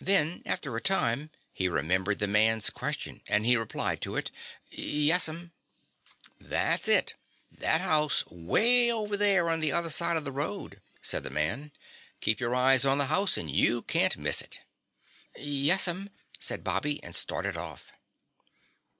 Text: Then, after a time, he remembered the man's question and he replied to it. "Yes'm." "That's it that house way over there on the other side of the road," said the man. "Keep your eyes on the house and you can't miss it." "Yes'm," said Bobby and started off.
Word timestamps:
Then, 0.00 0.42
after 0.46 0.76
a 0.76 0.80
time, 0.80 1.30
he 1.52 1.68
remembered 1.68 2.18
the 2.18 2.26
man's 2.26 2.70
question 2.70 3.22
and 3.28 3.46
he 3.46 3.56
replied 3.56 4.00
to 4.00 4.16
it. 4.16 4.32
"Yes'm." 4.68 5.52
"That's 6.40 6.88
it 6.88 7.14
that 7.52 7.80
house 7.80 8.24
way 8.26 8.90
over 8.90 9.16
there 9.16 9.48
on 9.48 9.60
the 9.60 9.70
other 9.70 9.88
side 9.88 10.16
of 10.16 10.24
the 10.24 10.32
road," 10.32 10.80
said 11.02 11.22
the 11.22 11.30
man. 11.30 11.70
"Keep 12.20 12.40
your 12.40 12.52
eyes 12.56 12.84
on 12.84 12.98
the 12.98 13.06
house 13.14 13.36
and 13.36 13.48
you 13.48 13.82
can't 13.82 14.16
miss 14.16 14.42
it." 14.42 14.58
"Yes'm," 15.38 16.10
said 16.40 16.64
Bobby 16.64 17.00
and 17.04 17.14
started 17.14 17.56
off. 17.56 17.92